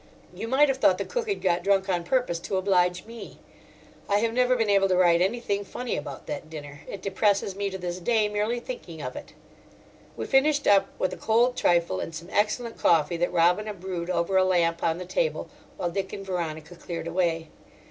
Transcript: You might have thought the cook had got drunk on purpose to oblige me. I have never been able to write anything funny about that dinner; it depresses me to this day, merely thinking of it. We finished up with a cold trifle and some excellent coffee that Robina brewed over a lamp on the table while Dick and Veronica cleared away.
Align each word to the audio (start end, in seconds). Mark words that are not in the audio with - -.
You 0.33 0.47
might 0.47 0.67
have 0.67 0.79
thought 0.79 0.97
the 0.97 1.05
cook 1.05 1.29
had 1.29 1.43
got 1.43 1.61
drunk 1.63 1.87
on 1.87 2.03
purpose 2.03 2.39
to 2.39 2.57
oblige 2.57 3.05
me. 3.05 3.37
I 4.09 4.17
have 4.17 4.33
never 4.33 4.55
been 4.55 4.67
able 4.67 4.87
to 4.87 4.97
write 4.97 5.21
anything 5.21 5.63
funny 5.63 5.95
about 5.95 6.25
that 6.25 6.49
dinner; 6.49 6.79
it 6.87 7.03
depresses 7.03 7.55
me 7.55 7.69
to 7.69 7.77
this 7.77 7.99
day, 7.99 8.27
merely 8.27 8.59
thinking 8.59 8.99
of 9.03 9.15
it. 9.15 9.33
We 10.17 10.25
finished 10.25 10.65
up 10.65 10.87
with 10.97 11.13
a 11.13 11.17
cold 11.17 11.55
trifle 11.55 11.99
and 11.99 12.15
some 12.15 12.29
excellent 12.31 12.79
coffee 12.79 13.17
that 13.17 13.31
Robina 13.31 13.75
brewed 13.75 14.09
over 14.09 14.37
a 14.37 14.43
lamp 14.43 14.81
on 14.81 14.97
the 14.97 15.05
table 15.05 15.51
while 15.77 15.91
Dick 15.91 16.11
and 16.13 16.25
Veronica 16.25 16.73
cleared 16.75 17.05
away. 17.05 17.49